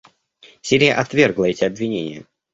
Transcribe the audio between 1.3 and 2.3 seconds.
эти обвинения.